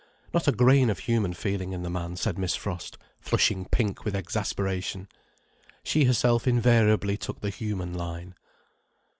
Not 0.33 0.47
a 0.47 0.51
grain 0.51 0.89
of 0.89 0.97
human 0.97 1.35
feeling 1.35 1.73
in 1.73 1.83
the 1.83 1.89
man, 1.91 2.15
said 2.15 2.35
Miss 2.39 2.55
Frost, 2.55 2.97
flushing 3.19 3.65
pink 3.65 4.03
with 4.03 4.15
exasperation. 4.15 5.07
She 5.83 6.05
herself 6.05 6.47
invariably 6.47 7.17
took 7.17 7.41
the 7.41 7.51
human 7.51 7.93
line. 7.93 8.33